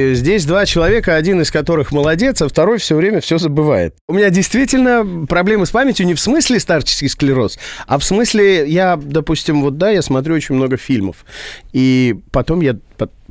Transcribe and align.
Здесь 0.00 0.44
два 0.44 0.64
человека, 0.64 1.16
один 1.16 1.40
из 1.40 1.50
которых 1.50 1.90
молодец, 1.90 2.40
а 2.40 2.48
второй 2.48 2.78
все 2.78 2.94
время 2.94 3.20
все 3.20 3.36
забывает. 3.36 3.96
У 4.06 4.12
меня 4.12 4.30
действительно 4.30 5.26
проблемы 5.26 5.66
с 5.66 5.72
памятью 5.72 6.06
не 6.06 6.14
в 6.14 6.20
смысле 6.20 6.60
старческий 6.60 7.08
склероз, 7.08 7.58
а 7.88 7.98
в 7.98 8.04
смысле 8.04 8.68
я, 8.68 8.96
допустим, 8.96 9.60
вот 9.60 9.76
да, 9.76 9.90
я 9.90 10.00
смотрю 10.00 10.36
очень 10.36 10.54
много 10.54 10.76
фильмов, 10.76 11.24
и 11.72 12.14
потом 12.30 12.60
я 12.60 12.76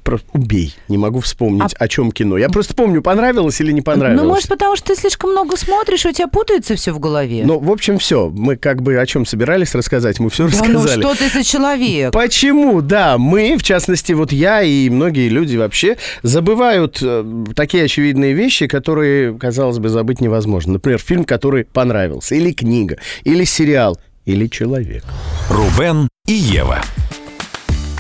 просто 0.07 0.29
убей, 0.31 0.73
не 0.87 0.97
могу 0.97 1.19
вспомнить, 1.19 1.75
а... 1.77 1.83
о 1.83 1.87
чем 1.89 2.13
кино. 2.13 2.37
Я 2.37 2.47
просто 2.47 2.73
помню, 2.73 3.01
понравилось 3.01 3.59
или 3.59 3.73
не 3.73 3.81
понравилось. 3.81 4.21
Ну, 4.21 4.29
может, 4.29 4.47
потому 4.47 4.77
что 4.77 4.93
ты 4.93 4.95
слишком 4.95 5.31
много 5.31 5.57
смотришь, 5.57 6.05
у 6.05 6.13
тебя 6.13 6.29
путается 6.29 6.77
все 6.77 6.93
в 6.93 6.99
голове. 6.99 7.43
Ну, 7.45 7.59
в 7.59 7.69
общем, 7.69 7.99
все. 7.99 8.29
Мы 8.29 8.55
как 8.55 8.81
бы 8.81 8.97
о 8.97 9.05
чем 9.05 9.25
собирались 9.25 9.75
рассказать, 9.75 10.21
мы 10.21 10.29
все 10.29 10.47
да 10.47 10.51
рассказали. 10.51 11.03
Ну, 11.03 11.13
что 11.13 11.15
ты 11.15 11.29
за 11.29 11.43
человек? 11.43 12.13
Почему? 12.13 12.81
Да, 12.81 13.17
мы, 13.17 13.57
в 13.57 13.63
частности, 13.63 14.13
вот 14.13 14.31
я 14.31 14.61
и 14.61 14.89
многие 14.89 15.27
люди 15.27 15.57
вообще 15.57 15.97
забывают 16.23 16.99
э, 17.01 17.25
такие 17.53 17.83
очевидные 17.83 18.31
вещи, 18.31 18.67
которые, 18.67 19.37
казалось 19.37 19.79
бы, 19.79 19.89
забыть 19.89 20.21
невозможно. 20.21 20.73
Например, 20.73 20.99
фильм, 20.99 21.25
который 21.25 21.65
понравился, 21.65 22.35
или 22.35 22.53
книга, 22.53 22.97
или 23.25 23.43
сериал, 23.43 23.99
или 24.23 24.47
человек. 24.47 25.03
Рубен 25.49 26.07
и 26.27 26.33
Ева. 26.33 26.81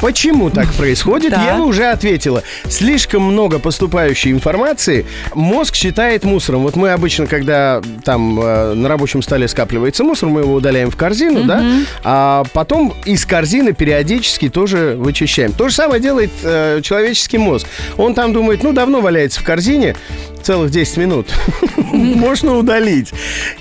Почему 0.01 0.49
так 0.49 0.71
происходит? 0.73 1.31
Да. 1.31 1.55
Ева 1.55 1.63
уже 1.63 1.85
ответила. 1.85 2.43
Слишком 2.69 3.23
много 3.23 3.59
поступающей 3.59 4.31
информации 4.31 5.05
мозг 5.33 5.75
считает 5.75 6.23
мусором. 6.23 6.63
Вот 6.63 6.75
мы 6.75 6.91
обычно, 6.91 7.25
когда 7.25 7.81
там 8.03 8.39
э, 8.39 8.73
на 8.73 8.87
рабочем 8.87 9.21
столе 9.21 9.47
скапливается 9.47 10.03
мусор, 10.03 10.29
мы 10.29 10.41
его 10.41 10.53
удаляем 10.53 10.91
в 10.91 10.95
корзину, 10.95 11.43
да, 11.43 11.63
а 12.03 12.43
потом 12.53 12.93
из 13.05 13.25
корзины 13.25 13.73
периодически 13.73 14.49
тоже 14.49 14.95
вычищаем. 14.97 15.51
То 15.51 15.69
же 15.69 15.75
самое 15.75 16.01
делает 16.01 16.31
э, 16.43 16.81
человеческий 16.83 17.37
мозг. 17.37 17.67
Он 17.97 18.13
там 18.13 18.33
думает, 18.33 18.63
ну, 18.63 18.73
давно 18.73 19.01
валяется 19.01 19.39
в 19.39 19.43
корзине, 19.43 19.95
целых 20.43 20.71
10 20.71 20.97
минут. 20.97 21.27
Можно 21.77 22.55
удалить. 22.57 23.11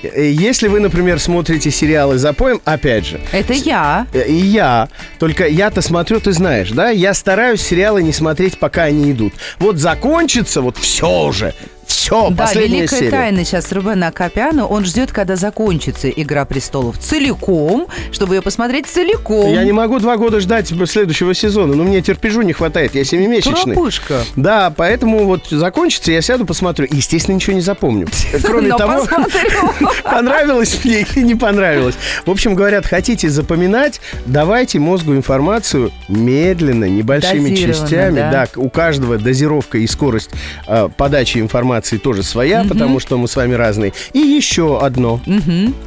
Если 0.02 0.68
вы, 0.68 0.80
например, 0.80 1.18
смотрите 1.20 1.70
сериалы 1.70 2.18
за 2.18 2.32
поем, 2.32 2.60
опять 2.64 3.06
же. 3.06 3.20
Это 3.32 3.52
я. 3.52 4.06
И 4.12 4.34
я. 4.34 4.88
Только 5.18 5.46
я-то 5.46 5.82
смотрю, 5.82 6.20
ты 6.20 6.32
знаешь, 6.32 6.70
да? 6.70 6.90
Я 6.90 7.14
стараюсь 7.14 7.62
сериалы 7.62 8.02
не 8.02 8.12
смотреть, 8.12 8.58
пока 8.58 8.84
они 8.84 9.12
идут. 9.12 9.34
Вот 9.58 9.78
закончится, 9.78 10.60
вот 10.60 10.76
все 10.76 11.24
уже. 11.24 11.54
Все, 11.86 12.30
Да, 12.30 12.44
последняя 12.44 12.78
великая 12.80 12.98
серия. 12.98 13.10
тайна 13.10 13.44
сейчас 13.44 13.70
Рубена 13.70 14.08
Акопяна. 14.08 14.66
Он 14.66 14.84
ждет, 14.84 15.12
когда 15.12 15.36
закончится 15.36 16.08
«Игра 16.08 16.44
престолов» 16.44 16.98
целиком, 16.98 17.86
чтобы 18.10 18.34
ее 18.34 18.42
посмотреть 18.42 18.86
целиком. 18.86 19.52
Я 19.52 19.62
не 19.62 19.72
могу 19.72 20.00
два 20.00 20.16
года 20.16 20.40
ждать 20.40 20.72
следующего 20.86 21.32
сезона, 21.32 21.74
но 21.74 21.84
мне 21.84 22.02
терпежу 22.02 22.42
не 22.42 22.52
хватает, 22.52 22.94
я 22.94 23.04
семимесячный. 23.04 23.74
Торопышка. 23.74 24.22
Да, 24.34 24.72
поэтому 24.76 25.26
вот 25.26 25.46
закончится, 25.48 26.10
я 26.10 26.22
сяду, 26.22 26.44
посмотрю. 26.44 26.88
Естественно, 26.90 27.36
ничего 27.36 27.54
не 27.54 27.62
запомню. 27.62 28.08
Кроме 28.42 28.70
того, 28.70 29.06
понравилось 30.02 30.80
мне 30.84 31.06
или 31.14 31.22
не 31.24 31.34
понравилось. 31.36 31.94
В 32.24 32.30
общем, 32.30 32.54
говорят, 32.56 32.86
хотите 32.86 33.28
запоминать, 33.28 34.00
давайте 34.24 34.80
мозгу 34.80 35.14
информацию 35.14 35.92
медленно, 36.08 36.86
небольшими 36.86 37.54
частями. 37.54 38.16
да. 38.16 38.48
у 38.56 38.68
каждого 38.70 39.18
дозировка 39.18 39.78
и 39.78 39.86
скорость 39.86 40.30
э, 40.66 40.88
подачи 40.96 41.38
информации 41.38 41.75
тоже 41.80 42.22
своя, 42.22 42.64
потому 42.68 43.00
что 43.00 43.18
мы 43.18 43.28
с 43.28 43.36
вами 43.36 43.54
разные. 43.54 43.92
И 44.12 44.18
еще 44.18 44.80
одно. 44.80 45.20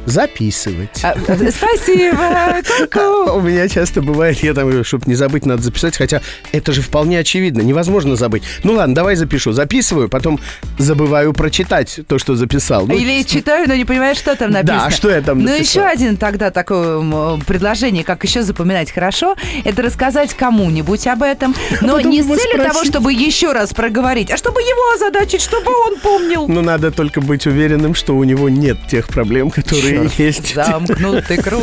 Записывать. 0.06 1.02
А, 1.02 1.14
э, 1.26 1.50
Спасибо. 1.50 2.62
Ку-ку. 2.90 3.32
У 3.38 3.40
меня 3.40 3.68
часто 3.68 4.02
бывает, 4.02 4.42
я 4.42 4.54
там, 4.54 4.84
чтобы 4.84 5.04
не 5.06 5.14
забыть, 5.14 5.46
надо 5.46 5.62
записать, 5.62 5.96
хотя 5.96 6.20
это 6.52 6.72
же 6.72 6.82
вполне 6.82 7.18
очевидно, 7.18 7.62
невозможно 7.62 8.16
забыть. 8.16 8.42
Ну 8.64 8.72
ладно, 8.74 8.94
давай 8.94 9.16
запишу. 9.16 9.52
Записываю, 9.52 10.08
потом 10.08 10.40
забываю 10.78 11.32
прочитать 11.32 12.00
то, 12.08 12.18
что 12.18 12.34
записал. 12.36 12.86
Ну, 12.86 12.94
Или 12.94 13.22
читаю, 13.22 13.68
но 13.68 13.74
не 13.74 13.84
понимаю, 13.84 14.14
что 14.14 14.34
там 14.36 14.50
написано. 14.50 14.84
Да, 14.84 14.90
что 14.90 15.10
я 15.10 15.20
там 15.22 15.38
Ну, 15.38 15.44
написал? 15.50 15.84
еще 15.84 15.90
один 15.92 16.16
тогда 16.16 16.50
такое 16.50 17.00
предложение, 17.46 18.04
как 18.04 18.24
еще 18.24 18.42
запоминать 18.42 18.90
хорошо, 18.90 19.36
это 19.64 19.82
рассказать 19.82 20.34
кому-нибудь 20.34 21.06
об 21.06 21.22
этом. 21.22 21.54
Но 21.80 21.96
потом 21.96 22.10
не 22.10 22.22
с 22.22 22.26
целью 22.26 22.64
того, 22.64 22.84
чтобы 22.84 23.12
еще 23.12 23.52
раз 23.52 23.72
проговорить, 23.72 24.30
а 24.30 24.36
чтобы 24.36 24.60
его 24.60 24.94
озадачить, 24.94 25.42
чтобы 25.42 25.70
он 25.86 25.98
помнил. 26.00 26.48
Ну, 26.48 26.62
надо 26.62 26.90
только 26.90 27.20
быть 27.20 27.46
уверенным, 27.46 27.94
что 27.94 28.16
у 28.16 28.24
него 28.24 28.48
нет 28.48 28.78
тех 28.88 29.08
проблем, 29.08 29.50
которые 29.50 29.96
Чёрт, 29.96 30.12
есть. 30.14 30.54
Замкнутый 30.54 31.38
круг. 31.38 31.62